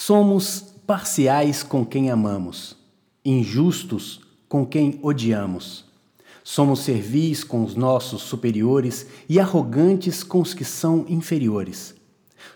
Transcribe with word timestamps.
Somos 0.00 0.60
parciais 0.86 1.64
com 1.64 1.84
quem 1.84 2.08
amamos, 2.08 2.76
injustos 3.24 4.20
com 4.48 4.64
quem 4.64 5.00
odiamos. 5.02 5.84
Somos 6.44 6.80
servis 6.80 7.42
com 7.42 7.64
os 7.64 7.74
nossos 7.74 8.22
superiores 8.22 9.08
e 9.28 9.40
arrogantes 9.40 10.22
com 10.22 10.40
os 10.40 10.54
que 10.54 10.64
são 10.64 11.04
inferiores. 11.08 11.96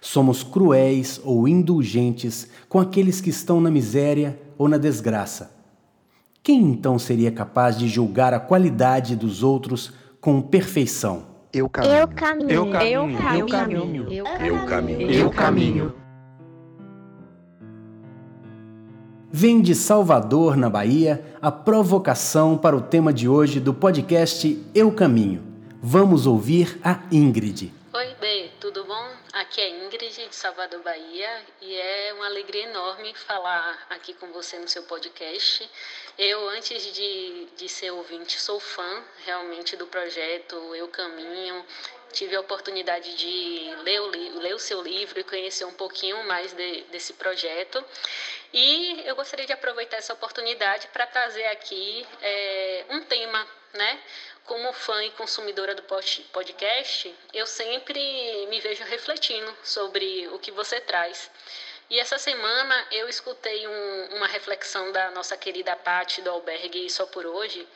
Somos 0.01 0.45
cruéis 0.45 1.21
ou 1.25 1.49
indulgentes 1.49 2.47
com 2.69 2.79
aqueles 2.79 3.21
que 3.21 3.31
estão 3.31 3.61
na 3.61 3.73
miséria 3.73 4.41
ou 4.57 4.69
na 4.69 4.79
desgraça. 4.79 5.53
Quem 6.45 6.63
então 6.63 6.97
seria 6.97 7.33
capaz 7.33 7.77
de 7.77 7.89
julgar 7.89 8.33
a 8.33 8.41
qualidade 8.41 9.17
dos 9.17 9.43
outros 9.43 9.93
com 10.21 10.41
perfeição? 10.41 11.27
Eu 11.53 11.69
caminho. 11.69 11.95
Eu 11.95 12.09
caminho. 12.09 12.51
Eu 12.51 12.71
caminho. 12.71 13.19
Eu 13.33 13.47
caminho. 13.47 14.13
Eu 14.13 14.65
caminho. 14.65 15.11
Eu 15.11 15.31
caminho. 15.31 16.02
Vem 19.35 19.63
de 19.63 19.75
Salvador, 19.75 20.59
na 20.59 20.69
Bahia, 20.69 21.25
a 21.41 21.51
provocação 21.51 22.59
para 22.59 22.77
o 22.77 22.83
tema 22.83 23.15
de 23.15 23.27
hoje 23.27 23.61
do 23.61 23.73
podcast 23.73 24.63
Eu 24.75 24.93
Caminho. 24.93 25.43
Vamos 25.83 26.27
ouvir 26.27 26.79
a 26.85 27.01
Ingrid. 27.11 27.73
Oi, 27.95 28.15
B, 28.21 28.51
tudo 28.61 28.85
bom? 28.85 29.09
Aqui 29.33 29.63
é 29.63 29.87
Ingrid, 29.87 30.29
de 30.29 30.37
Salvador, 30.37 30.83
Bahia, 30.83 31.31
e 31.63 31.75
é 31.75 32.13
uma 32.13 32.27
alegria 32.27 32.69
enorme 32.69 33.15
falar 33.15 33.87
aqui 33.89 34.13
com 34.13 34.31
você 34.33 34.59
no 34.59 34.69
seu 34.69 34.83
podcast. 34.83 35.67
Eu, 36.19 36.51
antes 36.51 36.93
de, 36.93 37.47
de 37.57 37.71
ser 37.71 37.91
ouvinte, 37.91 38.39
sou 38.39 38.61
fã 38.61 39.03
realmente 39.25 39.79
do 39.79 39.87
projeto 39.87 40.57
Eu 40.75 40.89
Caminho. 40.89 41.65
Tive 42.13 42.37
a 42.37 42.41
oportunidade 42.41 43.15
de 43.17 43.75
ler 43.83 44.01
o, 44.01 44.07
ler 44.39 44.55
o 44.55 44.59
seu 44.59 44.83
livro 44.83 45.19
e 45.19 45.25
conhecer 45.25 45.65
um 45.65 45.73
pouquinho 45.73 46.23
mais 46.25 46.53
de, 46.53 46.83
desse 46.85 47.15
projeto. 47.15 47.83
E 48.53 49.03
eu 49.07 49.17
gostaria 49.17 49.47
de 49.47 49.53
aproveitar 49.53 49.97
essa 49.97 50.13
oportunidade 50.13 50.89
para 50.89 51.07
trazer 51.07 51.47
aqui 51.47 52.07
é, 52.21 52.85
um 52.91 53.03
tema, 53.05 53.47
né? 53.73 54.01
Como 54.45 54.73
fã 54.73 55.03
e 55.05 55.11
consumidora 55.13 55.75
do 55.75 55.83
podcast, 56.33 57.15
eu 57.33 57.47
sempre 57.47 58.47
me 58.49 58.61
vejo 58.61 58.85
refletindo 58.85 59.57
sobre 59.63 60.29
o 60.29 60.39
que 60.39 60.51
você 60.51 60.81
traz. 60.81 61.31
E 61.89 61.99
essa 61.99 62.19
semana 62.19 62.87
eu 62.91 63.09
escutei 63.09 63.67
um, 63.67 64.17
uma 64.17 64.27
reflexão 64.27 64.93
da 64.93 65.11
nossa 65.11 65.37
querida 65.37 65.77
Paty 65.77 66.23
do 66.23 66.31
Albergue 66.31 66.91
Só 66.91 67.07
por 67.07 67.25
Hoje, 67.27 67.67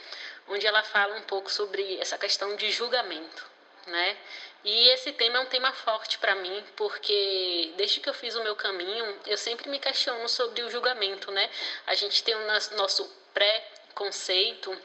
onde 0.49 0.67
ela 0.67 0.83
fala 0.83 1.15
um 1.17 1.23
pouco 1.23 1.51
sobre 1.51 1.99
essa 2.01 2.17
questão 2.19 2.57
de 2.57 2.71
julgamento, 2.71 3.47
né? 3.87 4.17
E 4.65 4.89
esse 4.89 5.13
tema 5.13 5.39
é 5.39 5.41
um 5.41 5.47
tema 5.47 5.73
forte 5.73 6.19
para 6.19 6.35
mim, 6.35 6.65
porque 6.75 7.73
desde 7.77 8.01
que 8.01 8.09
eu 8.09 8.15
fiz 8.15 8.35
o 8.35 8.43
meu 8.43 8.57
caminho, 8.57 9.21
eu 9.27 9.39
sempre 9.39 9.69
me 9.69 9.79
questiono 9.79 10.29
sobre 10.29 10.63
o 10.63 10.71
julgamento, 10.71 11.31
né? 11.31 11.49
A 11.87 11.95
gente 11.95 12.23
tem 12.25 12.35
o 12.35 12.47
nosso 12.77 13.09
pré-conceito 13.33 14.77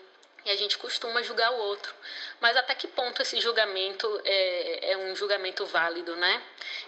e 0.46 0.52
a 0.52 0.56
gente 0.56 0.78
costuma 0.78 1.22
julgar 1.22 1.52
o 1.52 1.58
outro. 1.58 1.94
Mas 2.40 2.58
até 2.58 2.74
que 2.76 2.88
ponto 2.88 3.22
esse 3.22 3.40
julgamento 3.40 4.22
é, 4.26 4.92
é, 4.92 4.98
um 4.98 5.16
julgamento 5.16 5.66
válido, 5.66 6.16
né? 6.16 6.44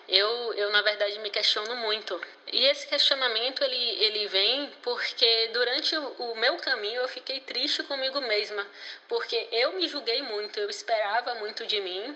Eu, 0.08 0.54
eu, 0.54 0.72
na 0.72 0.82
verdade, 0.82 1.18
me 1.20 1.30
questiono 1.30 1.76
muito. 1.78 2.20
E 2.54 2.66
esse 2.68 2.86
questionamento, 2.86 3.64
ele, 3.64 4.04
ele 4.04 4.28
vem 4.28 4.70
porque 4.84 5.50
durante 5.52 5.98
o, 5.98 6.36
meu 6.36 6.56
caminho 6.58 7.02
eu 7.02 7.08
fiquei 7.08 7.40
triste 7.40 7.82
comigo 7.82 8.22
mesma, 8.22 8.64
porque 9.08 9.48
eu 9.52 9.74
me 9.74 9.88
julguei 9.88 10.22
muito, 10.22 10.60
eu 10.60 10.70
esperava 10.70 11.34
muito 11.36 11.66
de 11.66 11.82
mim, 11.82 12.16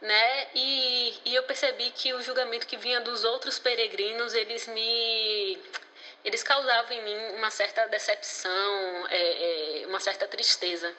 né? 0.00 0.48
E, 0.52 1.14
e 1.26 1.32
eu 1.32 1.44
percebi 1.44 1.92
que 1.92 2.12
o 2.12 2.20
julgamento 2.20 2.66
que 2.66 2.76
vinha 2.76 3.00
dos 3.00 3.22
outros 3.22 3.60
peregrinos, 3.60 4.34
eles 4.34 4.66
me 4.66 5.56
eles 6.24 6.42
causavam 6.42 6.92
em 6.92 7.04
mim 7.04 7.36
uma 7.36 7.50
certa 7.50 7.86
decepção, 7.86 9.06
é, 9.08 9.82
é, 9.82 9.86
uma 9.86 10.00
certa 10.00 10.26
tristeza. 10.26 10.92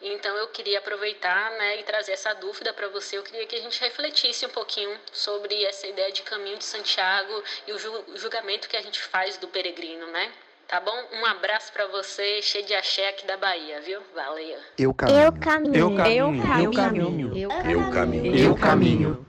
Então 0.00 0.36
eu 0.36 0.48
queria 0.48 0.78
aproveitar 0.78 1.50
né, 1.52 1.80
e 1.80 1.82
trazer 1.82 2.12
essa 2.12 2.34
dúvida 2.34 2.72
para 2.72 2.88
você. 2.88 3.16
Eu 3.16 3.22
queria 3.22 3.46
que 3.46 3.56
a 3.56 3.60
gente 3.60 3.80
refletisse 3.80 4.44
um 4.44 4.50
pouquinho 4.50 4.94
sobre 5.10 5.64
essa 5.64 5.86
ideia 5.86 6.12
de 6.12 6.22
caminho 6.22 6.58
de 6.58 6.64
Santiago 6.64 7.42
e 7.66 7.72
o 7.72 8.16
julgamento 8.16 8.68
que 8.68 8.76
a 8.76 8.82
gente 8.82 9.00
faz 9.02 9.38
do 9.38 9.48
peregrino, 9.48 10.06
né? 10.08 10.30
Tá 10.68 10.80
bom? 10.80 10.92
Um 11.12 11.24
abraço 11.24 11.72
para 11.72 11.86
você, 11.86 12.42
cheio 12.42 12.66
de 12.66 12.74
axé 12.74 13.08
aqui 13.08 13.24
da 13.26 13.36
Bahia, 13.36 13.80
viu? 13.80 14.00
Valeu. 14.14 14.58
Eu 14.76 14.92
caminho. 14.92 15.20
Eu 15.20 15.32
caminho. 15.40 15.76
Eu 15.76 15.96
caminho. 15.96 16.56
Eu 16.56 16.62
Eu 16.64 16.72
caminho. 16.72 17.38
Eu 17.38 17.90
caminho. 17.90 18.36
Eu 18.36 18.56
caminho. 18.56 19.26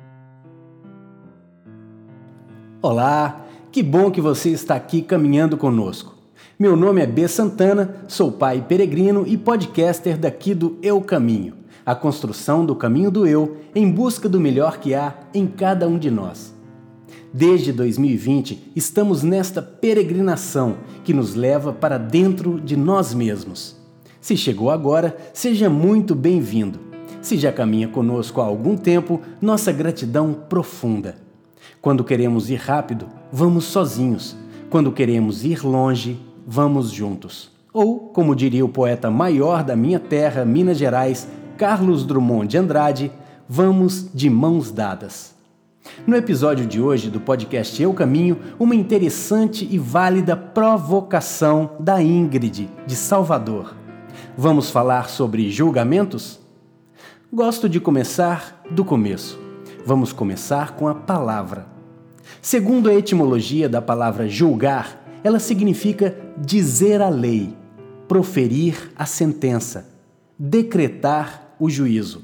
Olá, 2.82 3.47
que 3.72 3.84
bom 3.84 4.10
que 4.10 4.22
você 4.22 4.50
está 4.50 4.76
aqui 4.76 5.02
caminhando 5.02 5.58
conosco. 5.58 6.16
Meu 6.58 6.76
nome 6.76 7.02
é 7.02 7.06
B. 7.06 7.28
Santana, 7.28 7.96
sou 8.08 8.32
pai 8.32 8.66
peregrino 8.68 9.24
e 9.28 9.38
podcaster 9.38 10.18
daqui 10.18 10.56
do 10.56 10.78
Eu 10.82 11.02
Caminho, 11.02 11.54
a 11.86 11.94
construção 11.94 12.66
do 12.66 12.76
caminho 12.76 13.12
do 13.12 13.28
eu 13.28 13.58
em 13.76 13.92
busca 13.92 14.28
do 14.28 14.40
melhor 14.40 14.80
que 14.80 14.96
há 14.96 15.14
em 15.34 15.46
cada 15.46 15.88
um 15.88 16.00
de 16.00 16.10
nós. 16.10 16.56
Desde 17.34 17.72
2020, 17.72 18.72
estamos 18.76 19.22
nesta 19.22 19.62
peregrinação 19.62 20.78
que 21.04 21.14
nos 21.14 21.36
leva 21.36 21.72
para 21.72 21.98
dentro 21.98 22.60
de 22.60 22.76
nós 22.76 23.14
mesmos. 23.14 23.76
Se 24.20 24.36
chegou 24.36 24.72
agora, 24.72 25.16
seja 25.34 25.70
muito 25.70 26.16
bem-vindo. 26.16 26.80
Se 27.22 27.38
já 27.38 27.52
caminha 27.52 27.88
conosco 27.88 28.42
há 28.42 28.46
algum 28.46 28.76
tempo, 28.76 29.22
nossa 29.42 29.72
gratidão 29.72 30.34
profunda. 30.34 31.27
Quando 31.82 32.04
queremos 32.04 32.50
ir 32.50 32.58
rápido, 32.58 33.08
vamos 33.32 33.66
sozinhos. 33.66 34.36
Quando 34.70 34.92
queremos 34.92 35.46
ir 35.46 35.66
longe, 35.66 36.20
vamos 36.46 36.92
juntos. 36.92 37.52
Ou, 37.74 38.10
como 38.10 38.36
diria 38.36 38.66
o 38.66 38.70
poeta 38.70 39.12
maior 39.12 39.64
da 39.64 39.76
minha 39.76 40.00
terra, 40.00 40.44
Minas 40.44 40.78
Gerais, 40.78 41.28
Carlos 41.58 42.06
Drummond 42.06 42.48
de 42.48 42.58
Andrade, 42.58 43.12
vamos 43.48 44.10
de 44.14 44.30
mãos 44.30 44.72
dadas. 44.72 45.36
No 46.06 46.16
episódio 46.16 46.66
de 46.66 46.82
hoje 46.82 47.10
do 47.10 47.20
podcast 47.20 47.82
Eu 47.82 47.94
Caminho, 47.94 48.38
uma 48.60 48.76
interessante 48.76 49.68
e 49.70 49.78
válida 49.78 50.36
provocação 50.36 51.72
da 51.80 52.02
Ingrid, 52.02 52.70
de 52.86 52.96
Salvador. 52.96 53.76
Vamos 54.38 54.70
falar 54.70 55.10
sobre 55.10 55.50
julgamentos? 55.50 56.40
Gosto 57.32 57.68
de 57.68 57.80
começar 57.80 58.62
do 58.70 58.86
começo. 58.86 59.47
Vamos 59.88 60.12
começar 60.12 60.76
com 60.76 60.90
a 60.90 60.94
palavra. 60.94 61.66
Segundo 62.42 62.90
a 62.90 62.94
etimologia 62.94 63.70
da 63.70 63.82
palavra 63.82 64.28
julgar, 64.28 65.02
ela 65.24 65.40
significa 65.40 66.14
dizer 66.38 67.02
a 67.02 67.08
lei, 67.08 67.56
proferir 68.06 68.92
a 68.98 69.06
sentença, 69.06 69.88
decretar 70.38 71.56
o 71.58 71.70
juízo. 71.70 72.22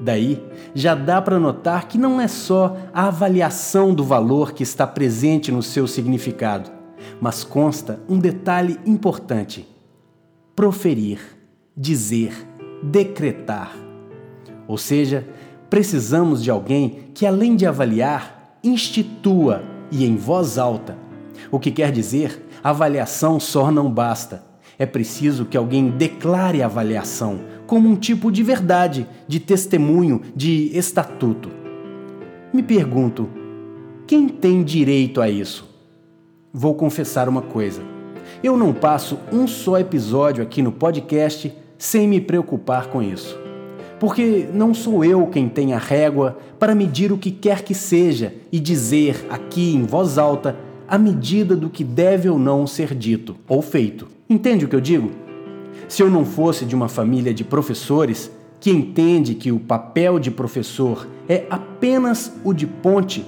Daí, 0.00 0.42
já 0.74 0.94
dá 0.94 1.20
para 1.20 1.38
notar 1.38 1.88
que 1.88 1.98
não 1.98 2.18
é 2.18 2.26
só 2.26 2.74
a 2.94 3.08
avaliação 3.08 3.94
do 3.94 4.02
valor 4.02 4.52
que 4.52 4.62
está 4.62 4.86
presente 4.86 5.52
no 5.52 5.62
seu 5.62 5.86
significado, 5.86 6.70
mas 7.20 7.44
consta 7.44 8.00
um 8.08 8.18
detalhe 8.18 8.80
importante: 8.86 9.68
proferir, 10.56 11.20
dizer, 11.76 12.32
decretar. 12.82 13.76
Ou 14.66 14.78
seja, 14.78 15.26
precisamos 15.70 16.42
de 16.42 16.50
alguém 16.50 17.10
que, 17.14 17.26
além 17.26 17.56
de 17.56 17.66
avaliar, 17.66 18.58
institua 18.62 19.62
e 19.90 20.04
em 20.04 20.16
voz 20.16 20.58
alta. 20.58 20.96
O 21.50 21.58
que 21.58 21.70
quer 21.70 21.92
dizer, 21.92 22.46
avaliação 22.62 23.38
só 23.38 23.70
não 23.70 23.90
basta. 23.90 24.42
É 24.78 24.86
preciso 24.86 25.44
que 25.44 25.56
alguém 25.56 25.90
declare 25.90 26.62
a 26.62 26.66
avaliação 26.66 27.40
como 27.66 27.88
um 27.88 27.96
tipo 27.96 28.30
de 28.32 28.42
verdade, 28.42 29.06
de 29.26 29.38
testemunho, 29.40 30.22
de 30.34 30.70
estatuto. 30.76 31.50
Me 32.52 32.62
pergunto, 32.62 33.28
quem 34.06 34.28
tem 34.28 34.62
direito 34.62 35.20
a 35.20 35.28
isso? 35.28 35.68
Vou 36.52 36.74
confessar 36.74 37.28
uma 37.28 37.42
coisa. 37.42 37.82
Eu 38.42 38.56
não 38.56 38.72
passo 38.72 39.18
um 39.32 39.46
só 39.46 39.78
episódio 39.78 40.42
aqui 40.42 40.62
no 40.62 40.72
podcast 40.72 41.52
sem 41.76 42.08
me 42.08 42.20
preocupar 42.20 42.86
com 42.86 43.02
isso. 43.02 43.47
Porque 43.98 44.48
não 44.52 44.72
sou 44.72 45.04
eu 45.04 45.26
quem 45.26 45.48
tem 45.48 45.72
a 45.72 45.78
régua 45.78 46.38
para 46.58 46.74
medir 46.74 47.12
o 47.12 47.18
que 47.18 47.30
quer 47.30 47.62
que 47.62 47.74
seja 47.74 48.32
e 48.52 48.60
dizer 48.60 49.26
aqui 49.28 49.74
em 49.74 49.84
voz 49.84 50.18
alta 50.18 50.56
a 50.86 50.96
medida 50.96 51.56
do 51.56 51.68
que 51.68 51.82
deve 51.82 52.28
ou 52.28 52.38
não 52.38 52.66
ser 52.66 52.94
dito 52.94 53.36
ou 53.48 53.60
feito. 53.60 54.08
Entende 54.30 54.64
o 54.64 54.68
que 54.68 54.76
eu 54.76 54.80
digo? 54.80 55.10
Se 55.88 56.02
eu 56.02 56.10
não 56.10 56.24
fosse 56.24 56.64
de 56.64 56.74
uma 56.74 56.88
família 56.88 57.34
de 57.34 57.44
professores 57.44 58.30
que 58.60 58.70
entende 58.70 59.34
que 59.34 59.52
o 59.52 59.58
papel 59.58 60.18
de 60.18 60.30
professor 60.30 61.06
é 61.28 61.44
apenas 61.50 62.32
o 62.44 62.52
de 62.52 62.66
ponte, 62.66 63.24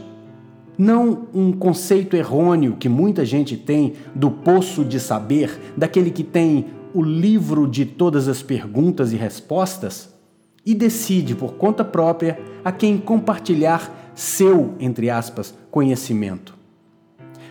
não 0.77 1.27
um 1.35 1.53
conceito 1.53 2.17
errôneo 2.17 2.77
que 2.79 2.89
muita 2.89 3.25
gente 3.25 3.57
tem 3.57 3.95
do 4.15 4.31
poço 4.31 4.85
de 4.85 4.99
saber, 4.99 5.59
daquele 5.77 6.11
que 6.11 6.25
tem 6.25 6.67
o 6.95 7.03
livro 7.03 7.69
de 7.69 7.85
todas 7.85 8.29
as 8.29 8.43
perguntas 8.43 9.13
e 9.13 9.17
respostas, 9.17 10.20
e 10.65 10.75
decide 10.75 11.35
por 11.35 11.55
conta 11.55 11.85
própria 11.85 12.39
a 12.65 12.71
quem 12.71 12.99
compartilhar 12.99 14.13
seu, 14.15 14.75
entre 14.79 15.09
aspas, 15.09 15.55
conhecimento. 15.71 16.55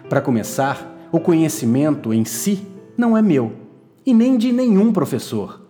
Para 0.08 0.22
começar, 0.22 1.10
o 1.12 1.20
conhecimento 1.20 2.14
em 2.14 2.26
si 2.26 2.66
não 2.98 3.18
é 3.18 3.22
meu 3.22 3.54
e 4.06 4.14
nem 4.14 4.38
de 4.38 4.52
nenhum 4.52 4.92
professor. 4.92 5.62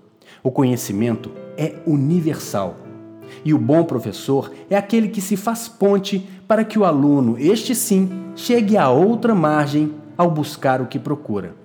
O 0.44 0.52
conhecimento 0.52 1.32
é 1.58 1.76
universal. 1.86 2.78
E 3.44 3.54
o 3.54 3.58
bom 3.58 3.84
professor 3.84 4.52
é 4.70 4.76
aquele 4.76 5.08
que 5.08 5.22
se 5.22 5.38
faz 5.38 5.68
ponte 5.68 6.28
para 6.48 6.64
que 6.64 6.80
o 6.80 6.84
aluno, 6.86 7.38
este 7.38 7.76
sim, 7.76 8.10
chegue 8.36 8.76
a 8.76 8.90
outra 8.90 9.36
margem 9.36 9.94
ao 10.18 10.30
buscar 10.30 10.82
o 10.82 10.88
que 10.88 10.98
procura. 10.98 11.56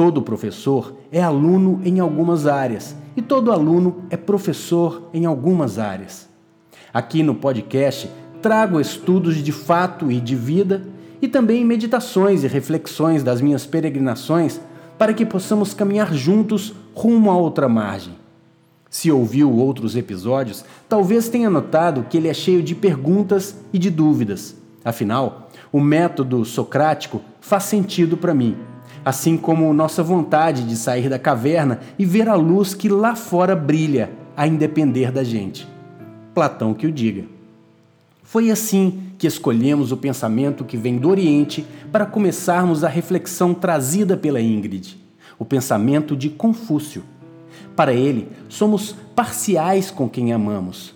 Todo 0.00 0.22
professor 0.22 0.94
é 1.12 1.20
aluno 1.20 1.78
em 1.84 2.00
algumas 2.00 2.46
áreas 2.46 2.96
e 3.14 3.20
todo 3.20 3.52
aluno 3.52 4.04
é 4.08 4.16
professor 4.16 5.10
em 5.12 5.26
algumas 5.26 5.78
áreas. 5.78 6.26
Aqui 6.90 7.22
no 7.22 7.34
podcast 7.34 8.10
trago 8.40 8.80
estudos 8.80 9.36
de 9.36 9.52
fato 9.52 10.10
e 10.10 10.18
de 10.18 10.34
vida 10.34 10.88
e 11.20 11.28
também 11.28 11.66
meditações 11.66 12.42
e 12.42 12.46
reflexões 12.46 13.22
das 13.22 13.42
minhas 13.42 13.66
peregrinações 13.66 14.58
para 14.96 15.12
que 15.12 15.26
possamos 15.26 15.74
caminhar 15.74 16.14
juntos 16.14 16.72
rumo 16.94 17.30
a 17.30 17.36
outra 17.36 17.68
margem. 17.68 18.14
Se 18.88 19.12
ouviu 19.12 19.52
outros 19.52 19.96
episódios, 19.96 20.64
talvez 20.88 21.28
tenha 21.28 21.50
notado 21.50 22.06
que 22.08 22.16
ele 22.16 22.28
é 22.28 22.32
cheio 22.32 22.62
de 22.62 22.74
perguntas 22.74 23.54
e 23.70 23.78
de 23.78 23.90
dúvidas. 23.90 24.56
Afinal, 24.82 25.50
o 25.70 25.78
método 25.78 26.42
socrático 26.46 27.20
faz 27.38 27.64
sentido 27.64 28.16
para 28.16 28.32
mim, 28.32 28.56
assim 29.04 29.36
como 29.36 29.72
nossa 29.72 30.02
vontade 30.02 30.64
de 30.64 30.76
sair 30.76 31.08
da 31.08 31.18
caverna 31.18 31.80
e 31.98 32.04
ver 32.04 32.28
a 32.28 32.34
luz 32.34 32.74
que 32.74 32.88
lá 32.88 33.14
fora 33.14 33.56
brilha, 33.56 34.10
a 34.36 34.46
independer 34.46 35.12
da 35.12 35.24
gente. 35.24 35.66
Platão 36.34 36.72
que 36.74 36.86
o 36.86 36.92
diga. 36.92 37.24
Foi 38.22 38.50
assim 38.50 39.00
que 39.18 39.26
escolhemos 39.26 39.90
o 39.90 39.96
pensamento 39.96 40.64
que 40.64 40.76
vem 40.76 40.98
do 40.98 41.08
Oriente 41.08 41.66
para 41.90 42.06
começarmos 42.06 42.84
a 42.84 42.88
reflexão 42.88 43.52
trazida 43.52 44.16
pela 44.16 44.40
Ingrid, 44.40 44.96
o 45.38 45.44
pensamento 45.44 46.16
de 46.16 46.30
Confúcio. 46.30 47.02
Para 47.74 47.92
ele, 47.92 48.28
somos 48.48 48.94
parciais 49.14 49.90
com 49.90 50.08
quem 50.08 50.32
amamos, 50.32 50.94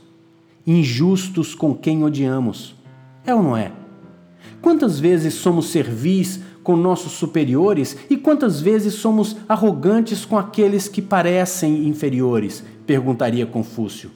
injustos 0.66 1.54
com 1.54 1.74
quem 1.74 2.04
odiamos. 2.04 2.74
É 3.26 3.34
ou 3.34 3.42
não 3.42 3.56
é? 3.56 3.72
Quantas 4.62 4.98
vezes 4.98 5.34
somos 5.34 5.70
servis 5.70 6.40
com 6.64 6.74
nossos 6.74 7.12
superiores 7.12 7.96
e 8.10 8.16
quantas 8.16 8.60
vezes 8.60 8.94
somos 8.94 9.36
arrogantes 9.48 10.24
com 10.24 10.36
aqueles 10.36 10.88
que 10.88 11.02
parecem 11.02 11.86
inferiores? 11.86 12.64
perguntaria 12.86 13.46
Confúcio. 13.46 14.10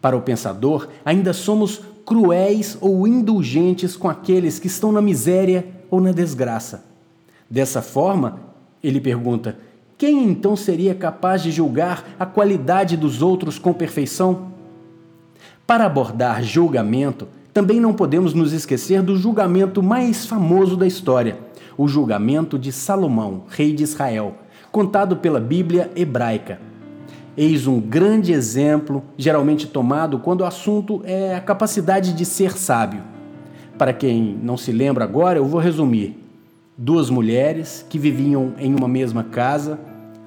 Para 0.00 0.16
o 0.16 0.22
pensador, 0.22 0.88
ainda 1.04 1.32
somos 1.32 1.80
cruéis 2.04 2.76
ou 2.80 3.06
indulgentes 3.06 3.96
com 3.96 4.08
aqueles 4.08 4.58
que 4.58 4.66
estão 4.66 4.92
na 4.92 5.00
miséria 5.00 5.66
ou 5.90 6.00
na 6.00 6.12
desgraça. 6.12 6.84
Dessa 7.48 7.80
forma, 7.80 8.40
ele 8.82 9.00
pergunta: 9.00 9.56
quem 9.96 10.24
então 10.24 10.56
seria 10.56 10.94
capaz 10.94 11.42
de 11.42 11.50
julgar 11.50 12.04
a 12.18 12.26
qualidade 12.26 12.96
dos 12.96 13.22
outros 13.22 13.58
com 13.58 13.72
perfeição? 13.72 14.52
Para 15.66 15.86
abordar 15.86 16.42
julgamento, 16.42 17.26
também 17.54 17.80
não 17.80 17.94
podemos 17.94 18.34
nos 18.34 18.52
esquecer 18.52 19.00
do 19.00 19.16
julgamento 19.16 19.82
mais 19.82 20.26
famoso 20.26 20.76
da 20.76 20.86
história, 20.86 21.38
o 21.76 21.88
julgamento 21.88 22.58
de 22.58 22.72
Salomão, 22.72 23.44
rei 23.48 23.72
de 23.72 23.82
Israel, 23.82 24.36
contado 24.70 25.16
pela 25.16 25.40
Bíblia 25.40 25.90
hebraica. 25.94 26.60
Eis 27.36 27.66
um 27.66 27.80
grande 27.80 28.32
exemplo, 28.32 29.02
geralmente 29.18 29.66
tomado 29.66 30.18
quando 30.18 30.42
o 30.42 30.44
assunto 30.44 31.02
é 31.04 31.34
a 31.34 31.40
capacidade 31.40 32.12
de 32.12 32.24
ser 32.24 32.56
sábio. 32.56 33.02
Para 33.76 33.92
quem 33.92 34.38
não 34.40 34.56
se 34.56 34.70
lembra 34.70 35.02
agora, 35.02 35.38
eu 35.38 35.44
vou 35.44 35.60
resumir. 35.60 36.16
Duas 36.78 37.10
mulheres 37.10 37.84
que 37.88 37.98
viviam 37.98 38.52
em 38.58 38.74
uma 38.74 38.86
mesma 38.86 39.24
casa, 39.24 39.78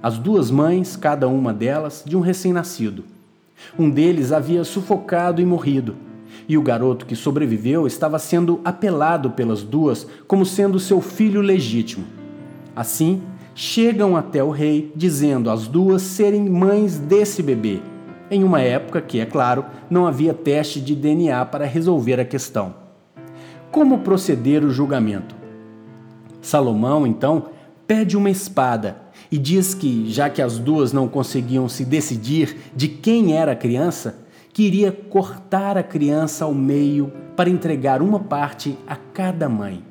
as 0.04 0.18
duas 0.18 0.52
mães, 0.52 0.96
cada 0.96 1.28
uma 1.28 1.54
delas, 1.54 2.04
de 2.06 2.16
um 2.16 2.20
recém-nascido. 2.20 3.06
Um 3.80 3.90
deles 3.90 4.32
havia 4.32 4.64
sufocado 4.64 5.42
e 5.42 5.46
morrido, 5.46 5.96
e 6.48 6.58
o 6.58 6.62
garoto 6.62 7.06
que 7.06 7.16
sobreviveu 7.16 7.86
estava 7.86 8.20
sendo 8.20 8.60
apelado 8.64 9.32
pelas 9.32 9.64
duas 9.64 10.08
como 10.28 10.46
sendo 10.46 10.80
seu 10.80 11.02
filho 11.02 11.42
legítimo. 11.42 12.06
Assim, 12.76 13.22
chegam 13.54 14.16
até 14.16 14.44
o 14.44 14.52
rei 14.52 14.92
dizendo 14.96 15.50
as 15.50 15.68
duas 15.68 16.02
serem 16.02 16.48
mães 16.48 16.98
desse 16.98 17.42
bebê, 17.42 17.82
em 18.30 18.44
uma 18.44 18.62
época 18.62 19.02
que, 19.02 19.20
é 19.20 19.26
claro, 19.26 19.66
não 19.90 20.06
havia 20.06 20.34
teste 20.34 20.80
de 20.80 20.96
DNA 20.96 21.46
para 21.46 21.66
resolver 21.66 22.20
a 22.20 22.26
questão. 22.26 22.76
Como 23.72 24.00
proceder 24.00 24.64
o 24.64 24.70
julgamento? 24.70 25.36
Salomão, 26.42 27.06
então, 27.08 27.48
pede 27.86 28.16
uma 28.16 28.30
espada 28.30 28.98
e 29.32 29.38
diz 29.38 29.74
que, 29.74 30.10
já 30.10 30.30
que 30.30 30.42
as 30.42 30.58
duas 30.58 30.94
não 30.94 31.08
conseguiam 31.08 31.68
se 31.68 31.84
decidir 31.84 32.58
de 32.76 32.88
quem 32.88 33.36
era 33.36 33.54
a 33.54 33.56
criança, 33.56 34.27
queria 34.58 34.92
cortar 34.92 35.78
a 35.78 35.84
criança 35.84 36.44
ao 36.44 36.54
meio 36.54 37.14
para 37.36 37.50
entregar 37.50 38.02
uma 38.02 38.20
parte 38.20 38.76
a 38.88 38.96
cada 38.96 39.48
mãe. 39.48 39.84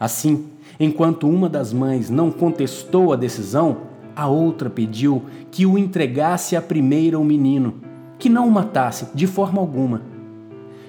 Assim, 0.00 0.48
Enquanto 0.78 1.28
uma 1.28 1.48
das 1.48 1.72
mães 1.72 2.10
não 2.10 2.30
contestou 2.30 3.12
a 3.12 3.16
decisão, 3.16 3.76
a 4.16 4.26
outra 4.26 4.68
pediu 4.68 5.22
que 5.50 5.64
o 5.64 5.78
entregasse 5.78 6.56
a 6.56 6.62
primeira 6.62 7.18
o 7.18 7.24
menino, 7.24 7.74
que 8.18 8.28
não 8.28 8.48
o 8.48 8.50
matasse 8.50 9.06
de 9.14 9.26
forma 9.26 9.60
alguma. 9.60 10.02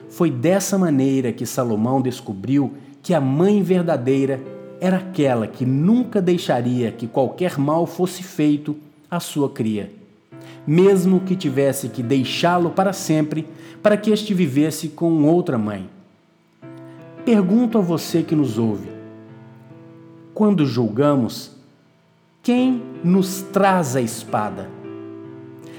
Foi 0.09 0.31
dessa 0.31 0.77
maneira 0.77 1.31
que 1.31 1.45
Salomão 1.45 2.01
descobriu 2.01 2.73
que 3.01 3.13
a 3.13 3.21
mãe 3.21 3.61
verdadeira 3.61 4.41
era 4.79 4.97
aquela 4.97 5.45
que 5.45 5.65
nunca 5.65 6.21
deixaria 6.21 6.91
que 6.91 7.07
qualquer 7.07 7.57
mal 7.59 7.85
fosse 7.85 8.23
feito 8.23 8.75
à 9.09 9.19
sua 9.19 9.49
cria, 9.49 9.91
mesmo 10.67 11.19
que 11.19 11.35
tivesse 11.35 11.89
que 11.89 12.01
deixá-lo 12.01 12.71
para 12.71 12.93
sempre 12.93 13.47
para 13.81 13.97
que 13.97 14.11
este 14.11 14.33
vivesse 14.33 14.89
com 14.89 15.23
outra 15.25 15.57
mãe. 15.57 15.89
Pergunto 17.23 17.77
a 17.77 17.81
você 17.81 18.23
que 18.23 18.35
nos 18.35 18.57
ouve: 18.57 18.89
quando 20.33 20.65
julgamos, 20.65 21.51
quem 22.41 22.81
nos 23.03 23.41
traz 23.41 23.95
a 23.95 24.01
espada? 24.01 24.69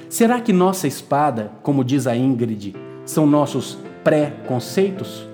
Será 0.09 0.41
que 0.41 0.53
nossa 0.53 0.87
espada, 0.87 1.53
como 1.63 1.85
diz 1.85 2.07
a 2.07 2.17
Ingrid, 2.17 2.75
são 3.05 3.27
nossos 3.27 3.79
pré-conceitos? 4.05 5.27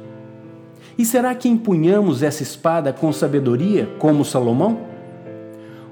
E 0.96 1.04
será 1.04 1.34
que 1.34 1.48
empunhamos 1.48 2.22
essa 2.22 2.42
espada 2.42 2.92
com 2.92 3.12
sabedoria, 3.12 3.88
como 3.98 4.24
Salomão? 4.24 4.91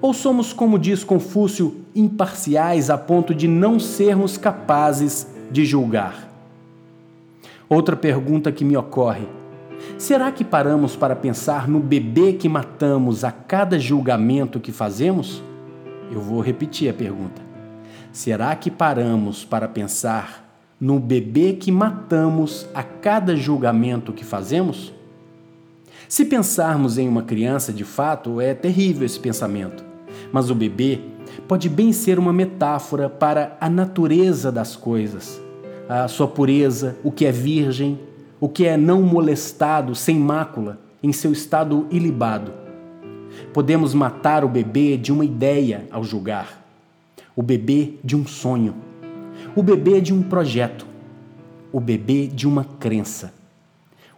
Ou 0.01 0.15
somos, 0.15 0.53
como 0.53 0.79
diz 0.79 1.05
Confúcio, 1.05 1.77
imparciais 1.95 2.91
a 2.91 2.97
ponto 2.97 3.35
de 3.35 3.47
não 3.47 3.79
sermos 3.79 4.37
capazes 4.37 5.27
de 5.51 5.65
julgar? 5.65 6.29
Outra 7.69 7.95
pergunta 7.95 8.51
que 8.51 8.65
me 8.65 8.77
ocorre 8.77 9.27
Será 9.99 10.31
que 10.33 10.45
paramos 10.45 10.97
para 10.97 11.17
pensar 11.17 11.69
no 11.69 11.81
bebê 11.81 12.33
que 12.33 12.49
matamos 12.49 13.25
a 13.25 13.31
cada 13.31 13.79
julgamento 13.79 14.61
que 14.61 14.73
fazemos? 14.73 15.43
Eu 16.11 16.21
vou 16.21 16.41
repetir 16.41 16.89
a 16.89 16.95
pergunta. 16.95 17.41
Será 18.13 18.55
que 18.57 18.71
paramos 18.71 19.45
para 19.45 19.69
pensar 19.69 20.49
no 20.81 20.99
bebê 20.99 21.53
que 21.53 21.71
matamos 21.71 22.67
a 22.75 22.83
cada 22.83 23.37
julgamento 23.37 24.13
que 24.13 24.25
fazemos? 24.25 24.93
Se 26.09 26.25
pensarmos 26.25 26.99
em 26.99 27.09
uma 27.09 27.23
criança, 27.23 27.73
de 27.73 27.85
fato, 27.85 28.41
é 28.41 28.53
terrível 28.55 29.07
esse 29.07 29.21
pensamento. 29.21 29.90
Mas 30.33 30.51
o 30.51 30.55
bebê 30.55 31.01
pode 31.49 31.69
bem 31.69 31.93
ser 31.93 32.19
uma 32.19 32.33
metáfora 32.33 33.09
para 33.09 33.57
a 33.61 33.69
natureza 33.69 34.51
das 34.51 34.77
coisas, 34.77 35.41
a 35.89 36.07
sua 36.09 36.29
pureza, 36.29 36.97
o 37.03 37.11
que 37.11 37.27
é 37.27 37.33
virgem, 37.33 37.99
o 38.41 38.49
que 38.49 38.67
é 38.67 38.77
não 38.77 39.03
molestado, 39.03 39.95
sem 39.95 40.17
mácula, 40.17 40.79
em 41.03 41.13
seu 41.13 41.33
estado 41.33 41.87
ilibado. 41.91 42.53
Podemos 43.53 43.95
matar 43.95 44.45
o 44.45 44.49
bebê 44.49 44.97
de 44.97 45.13
uma 45.13 45.25
ideia 45.25 45.87
ao 45.91 46.05
julgar, 46.05 46.65
o 47.35 47.43
bebê 47.43 47.95
de 48.03 48.17
um 48.17 48.27
sonho, 48.27 48.75
o 49.55 49.63
bebê 49.63 50.01
de 50.01 50.13
um 50.13 50.23
projeto, 50.23 50.87
o 51.73 51.81
bebê 51.81 52.27
de 52.27 52.47
uma 52.47 52.65
crença, 52.65 53.33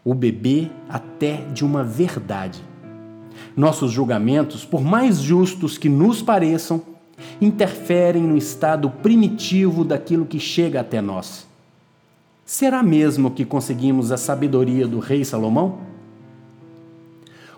o 0.04 0.14
bebê 0.14 0.70
até 0.88 1.36
de 1.52 1.64
uma 1.64 1.84
verdade. 1.84 2.62
Nossos 3.56 3.92
julgamentos, 3.92 4.64
por 4.64 4.82
mais 4.82 5.20
justos 5.20 5.76
que 5.76 5.88
nos 5.88 6.22
pareçam, 6.22 6.82
interferem 7.40 8.22
no 8.22 8.36
estado 8.36 8.88
primitivo 8.88 9.84
daquilo 9.84 10.26
que 10.26 10.40
chega 10.40 10.80
até 10.80 11.00
nós. 11.00 11.46
Será 12.44 12.82
mesmo 12.82 13.30
que 13.30 13.44
conseguimos 13.44 14.10
a 14.10 14.16
sabedoria 14.16 14.86
do 14.86 14.98
rei 14.98 15.24
Salomão? 15.24 15.78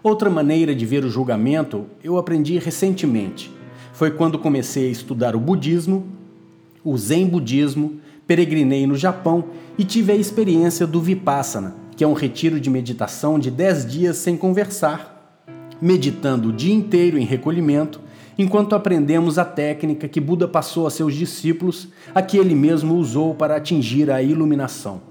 Outra 0.03 0.29
maneira 0.29 0.75
de 0.75 0.85
ver 0.85 1.05
o 1.05 1.11
julgamento 1.11 1.87
eu 2.03 2.19
aprendi 2.19 2.59
recentemente. 2.59 3.51
Foi 3.93 4.11
quando 4.11 4.39
comecei 4.39 4.89
a 4.89 4.93
estudar 4.93 5.35
o 5.35 5.41
budismo, 5.41 6.05
o 6.85 6.97
zen 6.99 7.27
budismo, 7.27 7.99
peregrinei 8.27 8.87
no 8.87 8.97
Japão 8.97 9.45
e 9.79 9.85
tive 9.85 10.13
a 10.13 10.17
experiência 10.17 10.87
do 10.87 11.01
Vipassana, 11.01 11.75
que 11.97 12.05
é 12.05 12.07
um 12.07 12.13
retiro 12.13 12.61
de 12.61 12.69
meditação 12.69 13.39
de 13.39 13.51
10 13.51 13.87
dias 13.87 14.17
sem 14.19 14.37
conversar, 14.37 15.14
meditando 15.85 16.49
o 16.49 16.53
dia 16.53 16.73
inteiro 16.73 17.19
em 17.19 17.27
recolhimento, 17.27 18.01
enquanto 18.39 18.75
aprendemos 18.75 19.39
a 19.39 19.45
técnica 19.45 20.09
que 20.09 20.19
Buda 20.19 20.49
passou 20.49 20.87
a 20.87 20.91
seus 20.91 21.13
discípulos, 21.13 21.89
a 22.15 22.23
que 22.23 22.39
ele 22.39 22.55
mesmo 22.55 22.95
usou 22.95 23.35
para 23.35 23.55
atingir 23.55 24.11
a 24.11 24.23
iluminação. 24.23 25.03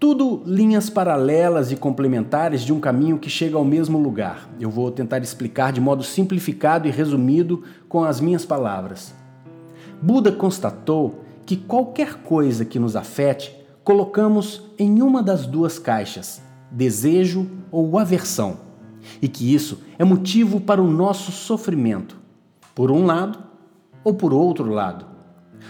Tudo 0.00 0.42
linhas 0.46 0.88
paralelas 0.88 1.70
e 1.70 1.76
complementares 1.76 2.62
de 2.62 2.72
um 2.72 2.80
caminho 2.80 3.18
que 3.18 3.28
chega 3.28 3.58
ao 3.58 3.66
mesmo 3.66 3.98
lugar. 3.98 4.48
Eu 4.58 4.70
vou 4.70 4.90
tentar 4.90 5.18
explicar 5.18 5.74
de 5.74 5.80
modo 5.80 6.02
simplificado 6.02 6.88
e 6.88 6.90
resumido 6.90 7.64
com 7.86 8.02
as 8.02 8.22
minhas 8.22 8.46
palavras. 8.46 9.14
Buda 10.00 10.32
constatou 10.32 11.22
que 11.44 11.54
qualquer 11.54 12.14
coisa 12.14 12.64
que 12.64 12.78
nos 12.78 12.96
afete, 12.96 13.54
colocamos 13.84 14.62
em 14.78 15.02
uma 15.02 15.22
das 15.22 15.44
duas 15.44 15.78
caixas, 15.78 16.40
desejo 16.70 17.46
ou 17.70 17.98
aversão, 17.98 18.63
e 19.20 19.28
que 19.28 19.54
isso 19.54 19.80
é 19.98 20.04
motivo 20.04 20.60
para 20.60 20.82
o 20.82 20.90
nosso 20.90 21.32
sofrimento, 21.32 22.16
por 22.74 22.90
um 22.90 23.06
lado 23.06 23.38
ou 24.02 24.14
por 24.14 24.32
outro 24.32 24.70
lado. 24.70 25.14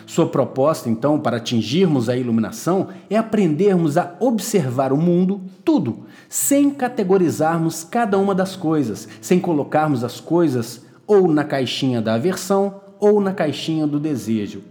Sua 0.06 0.26
proposta, 0.26 0.90
então, 0.90 1.18
para 1.18 1.38
atingirmos 1.38 2.08
a 2.08 2.16
iluminação 2.16 2.88
é 3.08 3.16
aprendermos 3.16 3.96
a 3.96 4.14
observar 4.20 4.92
o 4.92 4.96
mundo, 4.96 5.40
tudo, 5.64 6.00
sem 6.28 6.70
categorizarmos 6.70 7.84
cada 7.84 8.18
uma 8.18 8.34
das 8.34 8.56
coisas, 8.56 9.08
sem 9.20 9.40
colocarmos 9.40 10.04
as 10.04 10.20
coisas 10.20 10.84
ou 11.06 11.28
na 11.28 11.44
caixinha 11.44 12.02
da 12.02 12.14
aversão 12.14 12.80
ou 12.98 13.20
na 13.20 13.32
caixinha 13.32 13.86
do 13.86 13.98
desejo. 13.98 14.62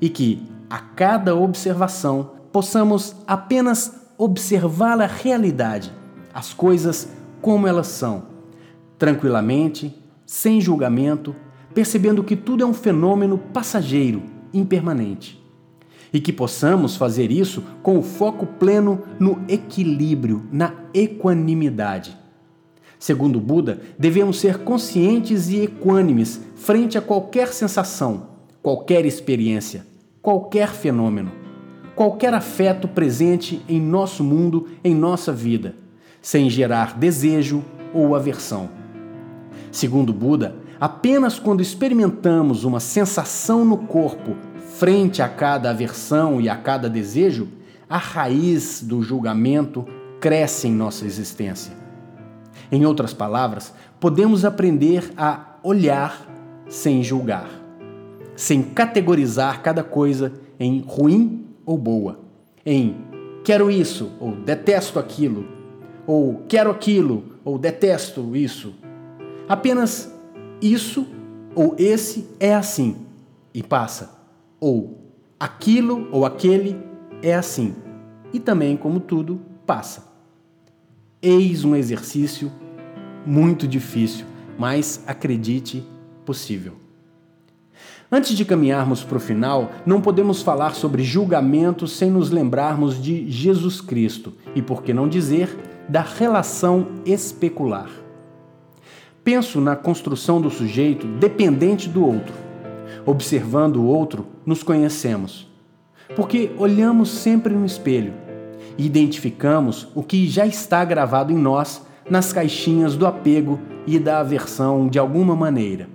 E 0.00 0.08
que, 0.08 0.42
a 0.68 0.78
cada 0.78 1.34
observação, 1.34 2.32
possamos 2.52 3.14
apenas 3.26 4.04
observar 4.18 5.00
a 5.00 5.06
realidade, 5.06 5.92
as 6.32 6.52
coisas 6.52 7.08
como 7.44 7.66
elas 7.66 7.88
são, 7.88 8.22
tranquilamente, 8.96 9.94
sem 10.24 10.62
julgamento, 10.62 11.36
percebendo 11.74 12.24
que 12.24 12.36
tudo 12.36 12.62
é 12.62 12.66
um 12.66 12.72
fenômeno 12.72 13.36
passageiro 13.36 14.22
impermanente. 14.54 15.38
E 16.10 16.22
que 16.22 16.32
possamos 16.32 16.96
fazer 16.96 17.30
isso 17.30 17.62
com 17.82 17.98
o 17.98 18.02
foco 18.02 18.46
pleno 18.46 19.02
no 19.20 19.42
equilíbrio, 19.46 20.48
na 20.50 20.72
equanimidade. 20.94 22.16
Segundo 22.98 23.38
Buda, 23.38 23.78
devemos 23.98 24.40
ser 24.40 24.60
conscientes 24.60 25.50
e 25.50 25.64
equânimes 25.64 26.40
frente 26.54 26.96
a 26.96 27.02
qualquer 27.02 27.48
sensação, 27.48 28.28
qualquer 28.62 29.04
experiência, 29.04 29.86
qualquer 30.22 30.70
fenômeno, 30.70 31.30
qualquer 31.94 32.32
afeto 32.32 32.88
presente 32.88 33.60
em 33.68 33.78
nosso 33.78 34.24
mundo, 34.24 34.68
em 34.82 34.94
nossa 34.94 35.30
vida, 35.30 35.83
sem 36.24 36.50
gerar 36.50 36.98
desejo 36.98 37.62
ou 37.92 38.16
aversão. 38.16 38.68
Segundo 39.70 40.12
Buda, 40.12 40.64
Apenas 40.80 41.38
quando 41.38 41.62
experimentamos 41.62 42.64
uma 42.64 42.78
sensação 42.78 43.64
no 43.64 43.78
corpo 43.78 44.36
frente 44.76 45.22
a 45.22 45.28
cada 45.30 45.70
aversão 45.70 46.40
e 46.40 46.48
a 46.48 46.56
cada 46.56 46.90
desejo, 46.90 47.48
a 47.88 47.96
raiz 47.96 48.82
do 48.82 49.02
julgamento 49.02 49.86
cresce 50.20 50.68
em 50.68 50.72
nossa 50.72 51.06
existência. 51.06 51.72
Em 52.72 52.84
outras 52.84 53.14
palavras, 53.14 53.72
podemos 54.00 54.44
aprender 54.44 55.10
a 55.16 55.56
olhar 55.62 56.26
sem 56.68 57.02
julgar, 57.02 57.48
sem 58.34 58.62
categorizar 58.62 59.62
cada 59.62 59.84
coisa 59.84 60.32
em 60.58 60.84
ruim 60.86 61.46
ou 61.64 61.78
boa, 61.78 62.20
em 62.66 62.96
quero 63.44 63.70
isso 63.70 64.10
ou 64.18 64.32
detesto 64.32 64.98
aquilo, 64.98 65.46
ou 66.06 66.42
quero 66.48 66.70
aquilo 66.70 67.24
ou 67.44 67.58
detesto 67.58 68.34
isso. 68.36 68.74
Apenas 69.48 70.12
isso 70.60 71.06
ou 71.54 71.74
esse 71.78 72.28
é 72.40 72.54
assim 72.54 72.96
e 73.52 73.62
passa, 73.62 74.18
ou 74.58 74.98
aquilo 75.38 76.08
ou 76.10 76.24
aquele 76.26 76.76
é 77.22 77.34
assim 77.34 77.74
e 78.34 78.40
também, 78.40 78.76
como 78.76 78.98
tudo, 78.98 79.40
passa. 79.64 80.12
Eis 81.22 81.64
um 81.64 81.76
exercício 81.76 82.50
muito 83.24 83.66
difícil, 83.68 84.26
mas 84.58 85.04
acredite, 85.06 85.86
possível. 86.26 86.83
Antes 88.10 88.36
de 88.36 88.44
caminharmos 88.44 89.02
para 89.02 89.16
o 89.16 89.20
final, 89.20 89.70
não 89.84 90.00
podemos 90.00 90.42
falar 90.42 90.74
sobre 90.74 91.02
julgamento 91.02 91.86
sem 91.86 92.10
nos 92.10 92.30
lembrarmos 92.30 93.02
de 93.02 93.30
Jesus 93.30 93.80
Cristo 93.80 94.34
e, 94.54 94.62
por 94.62 94.82
que 94.82 94.92
não 94.92 95.08
dizer, 95.08 95.56
da 95.88 96.00
relação 96.00 96.88
especular. 97.04 97.88
Penso 99.22 99.60
na 99.60 99.74
construção 99.74 100.40
do 100.40 100.50
sujeito 100.50 101.06
dependente 101.06 101.88
do 101.88 102.04
outro. 102.04 102.34
Observando 103.06 103.76
o 103.76 103.86
outro, 103.86 104.26
nos 104.44 104.62
conhecemos. 104.62 105.48
Porque 106.14 106.52
olhamos 106.58 107.08
sempre 107.08 107.54
no 107.54 107.64
espelho 107.64 108.12
e 108.76 108.84
identificamos 108.84 109.88
o 109.94 110.02
que 110.02 110.28
já 110.28 110.46
está 110.46 110.84
gravado 110.84 111.32
em 111.32 111.36
nós 111.36 111.84
nas 112.08 112.32
caixinhas 112.32 112.96
do 112.96 113.06
apego 113.06 113.58
e 113.86 113.98
da 113.98 114.20
aversão 114.20 114.88
de 114.88 114.98
alguma 114.98 115.34
maneira. 115.34 115.88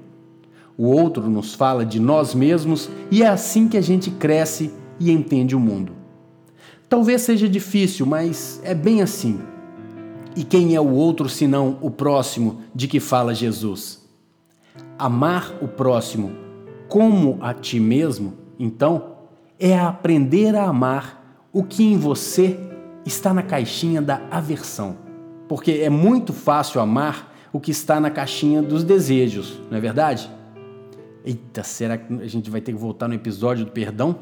O 0.79 0.85
outro 0.85 1.29
nos 1.29 1.53
fala 1.53 1.85
de 1.85 1.99
nós 1.99 2.33
mesmos 2.33 2.89
e 3.11 3.21
é 3.21 3.27
assim 3.27 3.67
que 3.67 3.75
a 3.75 3.81
gente 3.81 4.09
cresce 4.09 4.73
e 4.97 5.11
entende 5.11 5.53
o 5.53 5.59
mundo. 5.59 5.91
Talvez 6.87 7.21
seja 7.23 7.49
difícil, 7.49 8.05
mas 8.05 8.61
é 8.63 8.73
bem 8.73 9.01
assim. 9.01 9.41
E 10.37 10.43
quem 10.45 10.75
é 10.75 10.79
o 10.79 10.89
outro 10.89 11.27
senão 11.27 11.77
o 11.81 11.91
próximo 11.91 12.61
de 12.73 12.87
que 12.87 13.01
fala 13.01 13.35
Jesus? 13.35 14.07
Amar 14.97 15.53
o 15.61 15.67
próximo 15.67 16.31
como 16.87 17.37
a 17.41 17.53
ti 17.53 17.77
mesmo, 17.77 18.35
então, 18.57 19.17
é 19.59 19.77
aprender 19.77 20.55
a 20.55 20.63
amar 20.63 21.43
o 21.51 21.61
que 21.61 21.83
em 21.83 21.97
você 21.97 22.57
está 23.05 23.33
na 23.33 23.43
caixinha 23.43 24.01
da 24.01 24.21
aversão. 24.31 24.95
Porque 25.49 25.71
é 25.83 25.89
muito 25.89 26.31
fácil 26.31 26.79
amar 26.79 27.35
o 27.51 27.59
que 27.59 27.71
está 27.71 27.99
na 27.99 28.09
caixinha 28.09 28.61
dos 28.61 28.85
desejos, 28.85 29.59
não 29.69 29.77
é 29.77 29.81
verdade? 29.81 30.38
Eita, 31.25 31.63
será 31.63 31.97
que 31.97 32.13
a 32.13 32.27
gente 32.27 32.49
vai 32.49 32.61
ter 32.61 32.71
que 32.71 32.77
voltar 32.77 33.07
no 33.07 33.13
episódio 33.13 33.65
do 33.65 33.71
perdão? 33.71 34.15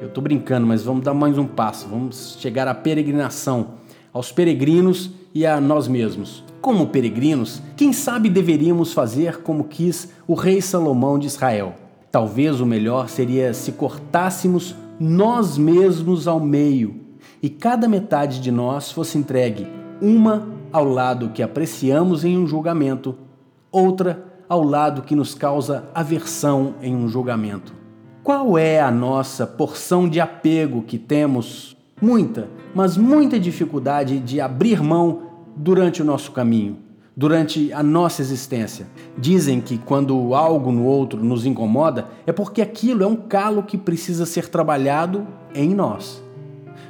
Eu 0.00 0.08
tô 0.08 0.20
brincando, 0.20 0.66
mas 0.66 0.82
vamos 0.82 1.04
dar 1.04 1.14
mais 1.14 1.38
um 1.38 1.46
passo. 1.46 1.88
Vamos 1.88 2.36
chegar 2.40 2.66
à 2.66 2.74
peregrinação 2.74 3.74
aos 4.12 4.32
peregrinos 4.32 5.10
e 5.32 5.46
a 5.46 5.60
nós 5.60 5.86
mesmos. 5.86 6.44
Como 6.60 6.88
peregrinos, 6.88 7.62
quem 7.76 7.92
sabe 7.92 8.28
deveríamos 8.28 8.92
fazer 8.92 9.42
como 9.42 9.64
quis 9.64 10.12
o 10.26 10.34
rei 10.34 10.60
Salomão 10.60 11.18
de 11.18 11.28
Israel. 11.28 11.74
Talvez 12.10 12.60
o 12.60 12.66
melhor 12.66 13.08
seria 13.08 13.54
se 13.54 13.72
cortássemos 13.72 14.74
nós 14.98 15.56
mesmos 15.56 16.26
ao 16.26 16.40
meio 16.40 17.00
e 17.42 17.48
cada 17.48 17.86
metade 17.86 18.40
de 18.40 18.50
nós 18.50 18.90
fosse 18.90 19.18
entregue, 19.18 19.68
uma 20.00 20.48
ao 20.72 20.84
lado 20.84 21.30
que 21.30 21.42
apreciamos 21.42 22.24
em 22.24 22.36
um 22.36 22.46
julgamento, 22.46 23.14
outra 23.70 24.35
ao 24.48 24.62
lado 24.62 25.02
que 25.02 25.14
nos 25.14 25.34
causa 25.34 25.88
aversão 25.94 26.74
em 26.82 26.94
um 26.94 27.08
julgamento. 27.08 27.74
Qual 28.22 28.58
é 28.58 28.80
a 28.80 28.90
nossa 28.90 29.46
porção 29.46 30.08
de 30.08 30.20
apego 30.20 30.82
que 30.82 30.98
temos 30.98 31.76
muita, 32.00 32.48
mas 32.74 32.96
muita 32.96 33.38
dificuldade 33.38 34.18
de 34.18 34.40
abrir 34.40 34.82
mão 34.82 35.22
durante 35.56 36.02
o 36.02 36.04
nosso 36.04 36.32
caminho, 36.32 36.76
durante 37.16 37.72
a 37.72 37.82
nossa 37.82 38.20
existência. 38.20 38.86
Dizem 39.16 39.60
que 39.60 39.78
quando 39.78 40.34
algo 40.34 40.70
no 40.70 40.84
outro 40.84 41.24
nos 41.24 41.46
incomoda, 41.46 42.06
é 42.26 42.32
porque 42.32 42.60
aquilo 42.60 43.02
é 43.02 43.06
um 43.06 43.16
calo 43.16 43.62
que 43.62 43.78
precisa 43.78 44.26
ser 44.26 44.48
trabalhado 44.48 45.26
em 45.54 45.74
nós. 45.74 46.22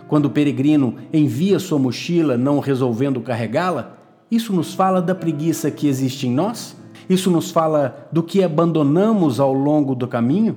Quando 0.08 0.26
o 0.26 0.30
peregrino 0.30 0.96
envia 1.12 1.58
sua 1.58 1.78
mochila 1.78 2.36
não 2.36 2.58
resolvendo 2.58 3.20
carregá-la, 3.20 3.96
isso 4.30 4.52
nos 4.52 4.75
fala 4.75 5.00
da 5.00 5.14
preguiça 5.14 5.70
que 5.70 5.86
existe 5.86 6.26
em 6.26 6.32
nós? 6.32 6.76
Isso 7.08 7.30
nos 7.30 7.50
fala 7.50 8.08
do 8.10 8.22
que 8.22 8.42
abandonamos 8.42 9.38
ao 9.38 9.52
longo 9.52 9.94
do 9.94 10.08
caminho? 10.08 10.56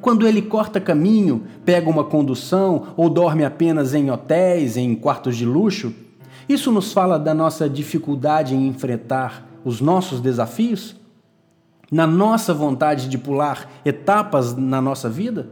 Quando 0.00 0.26
ele 0.26 0.40
corta 0.40 0.80
caminho, 0.80 1.42
pega 1.64 1.90
uma 1.90 2.04
condução 2.04 2.88
ou 2.96 3.10
dorme 3.10 3.44
apenas 3.44 3.94
em 3.94 4.10
hotéis, 4.10 4.76
em 4.76 4.94
quartos 4.94 5.36
de 5.36 5.44
luxo, 5.44 5.92
isso 6.48 6.72
nos 6.72 6.92
fala 6.92 7.18
da 7.18 7.34
nossa 7.34 7.68
dificuldade 7.68 8.54
em 8.54 8.66
enfrentar 8.68 9.46
os 9.64 9.80
nossos 9.80 10.20
desafios? 10.20 10.96
Na 11.90 12.06
nossa 12.06 12.54
vontade 12.54 13.08
de 13.08 13.18
pular 13.18 13.68
etapas 13.84 14.56
na 14.56 14.80
nossa 14.80 15.10
vida? 15.10 15.48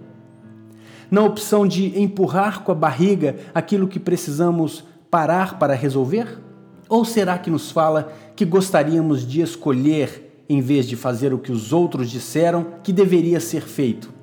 Na 1.10 1.22
opção 1.22 1.66
de 1.66 2.00
empurrar 2.00 2.62
com 2.62 2.72
a 2.72 2.74
barriga 2.74 3.36
aquilo 3.54 3.88
que 3.88 3.98
precisamos 3.98 4.84
parar 5.10 5.58
para 5.58 5.74
resolver? 5.74 6.45
Ou 6.88 7.04
será 7.04 7.38
que 7.38 7.50
nos 7.50 7.70
fala 7.70 8.12
que 8.34 8.44
gostaríamos 8.44 9.26
de 9.26 9.40
escolher 9.40 10.44
em 10.48 10.60
vez 10.60 10.86
de 10.86 10.96
fazer 10.96 11.32
o 11.34 11.38
que 11.38 11.50
os 11.50 11.72
outros 11.72 12.10
disseram 12.10 12.66
que 12.82 12.92
deveria 12.92 13.40
ser 13.40 13.62
feito? 13.62 14.16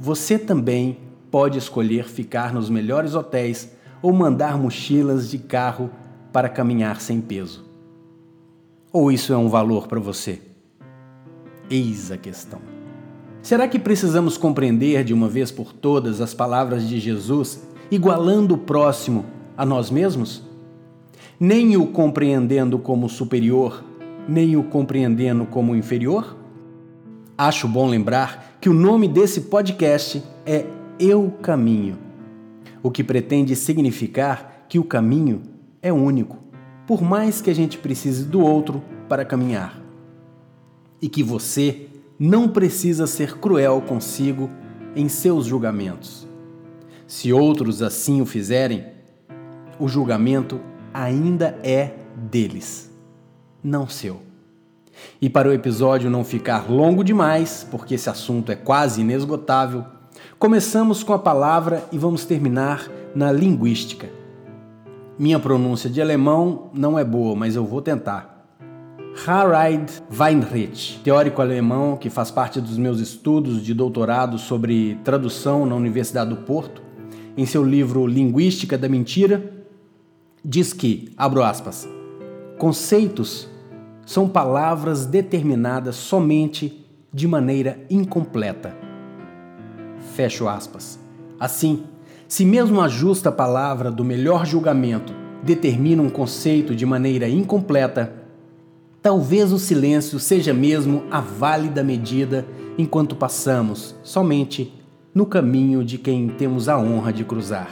você 0.00 0.38
também 0.38 0.96
pode 1.30 1.58
escolher 1.58 2.08
ficar 2.08 2.54
nos 2.54 2.70
melhores 2.70 3.14
hotéis 3.14 3.70
ou 4.00 4.10
mandar 4.14 4.56
mochilas 4.56 5.30
de 5.30 5.36
carro 5.36 5.90
para 6.32 6.48
caminhar 6.48 7.02
sem 7.02 7.20
peso? 7.20 7.68
Ou 8.90 9.12
isso 9.12 9.30
é 9.30 9.36
um 9.36 9.50
valor 9.50 9.86
para 9.86 10.00
você? 10.00 10.40
Eis 11.68 12.10
a 12.10 12.16
questão. 12.16 12.60
Será 13.42 13.68
que 13.68 13.78
precisamos 13.78 14.38
compreender 14.38 15.04
de 15.04 15.12
uma 15.12 15.28
vez 15.28 15.50
por 15.50 15.70
todas 15.70 16.22
as 16.22 16.32
palavras 16.32 16.88
de 16.88 16.98
Jesus, 16.98 17.62
igualando 17.90 18.54
o 18.54 18.58
próximo 18.58 19.26
a 19.56 19.66
nós 19.66 19.90
mesmos? 19.90 20.42
Nem 21.42 21.74
o 21.74 21.86
compreendendo 21.86 22.78
como 22.78 23.08
superior, 23.08 23.82
nem 24.28 24.58
o 24.58 24.62
compreendendo 24.62 25.46
como 25.46 25.74
inferior? 25.74 26.36
Acho 27.38 27.66
bom 27.66 27.88
lembrar 27.88 28.58
que 28.60 28.68
o 28.68 28.74
nome 28.74 29.08
desse 29.08 29.40
podcast 29.40 30.22
é 30.44 30.66
Eu 30.98 31.32
Caminho, 31.40 31.96
o 32.82 32.90
que 32.90 33.02
pretende 33.02 33.56
significar 33.56 34.66
que 34.68 34.78
o 34.78 34.84
caminho 34.84 35.40
é 35.80 35.90
único, 35.90 36.36
por 36.86 37.00
mais 37.00 37.40
que 37.40 37.48
a 37.48 37.54
gente 37.54 37.78
precise 37.78 38.26
do 38.26 38.42
outro 38.42 38.84
para 39.08 39.24
caminhar. 39.24 39.80
E 41.00 41.08
que 41.08 41.22
você 41.22 41.86
não 42.18 42.50
precisa 42.50 43.06
ser 43.06 43.38
cruel 43.38 43.80
consigo 43.80 44.50
em 44.94 45.08
seus 45.08 45.46
julgamentos. 45.46 46.28
Se 47.06 47.32
outros 47.32 47.80
assim 47.80 48.20
o 48.20 48.26
fizerem, 48.26 48.84
o 49.78 49.88
julgamento 49.88 50.60
ainda 50.92 51.58
é 51.62 51.94
deles, 52.16 52.90
não 53.62 53.88
seu. 53.88 54.20
E 55.20 55.30
para 55.30 55.48
o 55.48 55.52
episódio 55.52 56.10
não 56.10 56.24
ficar 56.24 56.70
longo 56.70 57.02
demais, 57.02 57.66
porque 57.70 57.94
esse 57.94 58.10
assunto 58.10 58.52
é 58.52 58.56
quase 58.56 59.00
inesgotável, 59.00 59.84
começamos 60.38 61.02
com 61.02 61.12
a 61.12 61.18
palavra 61.18 61.84
e 61.90 61.98
vamos 61.98 62.24
terminar 62.24 62.90
na 63.14 63.32
linguística. 63.32 64.08
Minha 65.18 65.38
pronúncia 65.38 65.90
de 65.90 66.00
alemão 66.00 66.70
não 66.72 66.98
é 66.98 67.04
boa, 67.04 67.36
mas 67.36 67.56
eu 67.56 67.64
vou 67.64 67.82
tentar. 67.82 68.30
Harald 69.26 69.90
Weinrich, 70.16 71.00
teórico 71.00 71.42
alemão 71.42 71.96
que 71.96 72.08
faz 72.08 72.30
parte 72.30 72.60
dos 72.60 72.78
meus 72.78 73.00
estudos 73.00 73.62
de 73.62 73.74
doutorado 73.74 74.38
sobre 74.38 74.98
tradução 75.04 75.66
na 75.66 75.74
Universidade 75.74 76.30
do 76.30 76.36
Porto, 76.36 76.80
em 77.36 77.44
seu 77.44 77.64
livro 77.64 78.06
Linguística 78.06 78.78
da 78.78 78.88
Mentira, 78.88 79.59
diz 80.44 80.72
que, 80.72 81.12
abro 81.16 81.42
aspas, 81.42 81.88
conceitos 82.58 83.48
são 84.04 84.28
palavras 84.28 85.06
determinadas 85.06 85.96
somente 85.96 86.84
de 87.12 87.26
maneira 87.28 87.78
incompleta. 87.88 88.76
Fecho 90.14 90.48
aspas. 90.48 90.98
Assim, 91.38 91.84
se 92.26 92.44
mesmo 92.44 92.80
a 92.80 92.88
justa 92.88 93.30
palavra 93.30 93.90
do 93.90 94.04
melhor 94.04 94.44
julgamento 94.44 95.12
determina 95.42 96.02
um 96.02 96.10
conceito 96.10 96.74
de 96.74 96.84
maneira 96.84 97.28
incompleta, 97.28 98.20
Talvez 99.02 99.50
o 99.50 99.58
silêncio 99.58 100.18
seja 100.18 100.52
mesmo 100.52 101.04
a 101.10 101.22
válida 101.22 101.82
medida 101.82 102.46
enquanto 102.76 103.16
passamos 103.16 103.94
somente 104.02 104.74
no 105.14 105.24
caminho 105.24 105.82
de 105.82 105.96
quem 105.96 106.28
temos 106.28 106.68
a 106.68 106.78
honra 106.78 107.10
de 107.10 107.24
cruzar. 107.24 107.70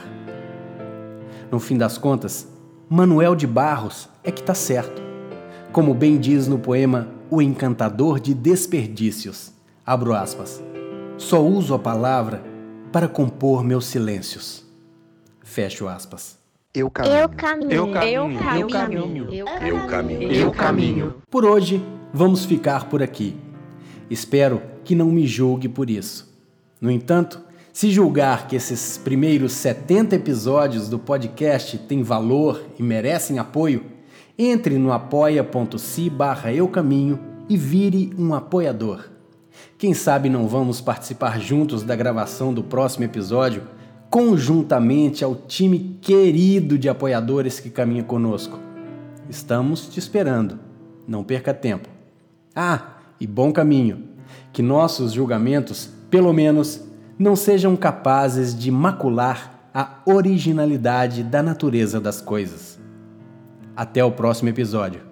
No 1.51 1.59
fim 1.59 1.77
das 1.77 1.99
contas, 1.99 2.47
Manuel 2.91 3.35
de 3.35 3.45
Barros 3.45 4.09
é 4.23 4.31
que 4.31 4.41
está 4.41 4.55
certo. 4.55 4.99
Como 5.71 5.93
bem 5.93 6.17
diz 6.17 6.47
no 6.47 6.57
poema 6.57 7.07
O 7.29 7.39
Encantador 7.39 8.19
de 8.19 8.33
Desperdícios, 8.33 9.51
abro 9.85 10.11
aspas, 10.11 10.59
só 11.15 11.39
uso 11.39 11.75
a 11.75 11.79
palavra 11.79 12.43
para 12.91 13.07
compor 13.07 13.63
meus 13.63 13.85
silêncios. 13.85 14.65
Fecho 15.43 15.87
aspas. 15.87 16.39
Eu 16.73 16.89
caminho. 16.89 17.15
Eu 17.15 17.29
caminho. 17.29 17.71
Eu 17.71 17.91
caminho. 17.91 18.41
Eu 18.55 18.67
caminho. 18.67 19.33
Eu 19.33 19.87
caminho. 19.87 20.31
Eu 20.31 20.51
caminho. 20.51 21.15
Por 21.29 21.45
hoje, 21.45 21.85
vamos 22.11 22.43
ficar 22.43 22.89
por 22.89 23.03
aqui. 23.03 23.37
Espero 24.09 24.63
que 24.83 24.95
não 24.95 25.11
me 25.11 25.27
julgue 25.27 25.69
por 25.69 25.91
isso. 25.91 26.27
No 26.81 26.89
entanto, 26.89 27.39
se 27.79 27.91
julgar 27.91 28.45
que 28.49 28.57
esses 28.57 28.97
primeiros 28.97 29.53
70 29.53 30.13
episódios 30.13 30.89
do 30.89 30.99
podcast 30.99 31.77
têm 31.77 32.03
valor 32.03 32.61
e 32.77 32.83
merecem 32.83 33.39
apoio, 33.39 33.85
entre 34.37 34.77
no 34.77 34.91
apoia.se 34.91 36.09
barra 36.09 36.51
eucaminho 36.51 37.17
e 37.47 37.55
vire 37.55 38.11
um 38.19 38.33
apoiador. 38.33 39.05
Quem 39.77 39.93
sabe 39.93 40.27
não 40.27 40.45
vamos 40.45 40.81
participar 40.81 41.39
juntos 41.39 41.81
da 41.81 41.95
gravação 41.95 42.53
do 42.53 42.61
próximo 42.61 43.05
episódio 43.05 43.63
conjuntamente 44.09 45.23
ao 45.23 45.33
time 45.33 45.97
querido 46.01 46.77
de 46.77 46.89
apoiadores 46.89 47.61
que 47.61 47.69
caminha 47.69 48.03
conosco. 48.03 48.59
Estamos 49.29 49.87
te 49.87 49.99
esperando. 49.99 50.59
Não 51.07 51.23
perca 51.23 51.53
tempo. 51.53 51.87
Ah, 52.53 52.97
e 53.21 53.25
bom 53.25 53.53
caminho. 53.53 54.03
Que 54.51 54.61
nossos 54.61 55.13
julgamentos, 55.13 55.89
pelo 56.09 56.33
menos, 56.33 56.88
não 57.19 57.35
sejam 57.35 57.75
capazes 57.75 58.57
de 58.57 58.71
macular 58.71 59.69
a 59.73 59.97
originalidade 60.05 61.21
da 61.21 61.43
natureza 61.43 61.99
das 61.99 62.21
coisas. 62.21 62.79
Até 63.75 64.01
o 64.03 64.11
próximo 64.11 64.47
episódio. 64.47 65.08